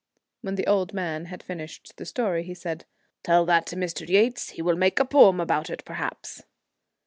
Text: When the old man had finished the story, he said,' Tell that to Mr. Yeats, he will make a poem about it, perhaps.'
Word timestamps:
When 0.41 0.55
the 0.55 0.65
old 0.65 0.95
man 0.95 1.25
had 1.25 1.43
finished 1.43 1.97
the 1.97 2.07
story, 2.07 2.41
he 2.41 2.55
said,' 2.55 2.85
Tell 3.23 3.45
that 3.45 3.67
to 3.67 3.75
Mr. 3.75 4.09
Yeats, 4.09 4.49
he 4.49 4.61
will 4.63 4.75
make 4.75 4.97
a 4.99 5.05
poem 5.05 5.39
about 5.39 5.69
it, 5.69 5.85
perhaps.' 5.85 6.41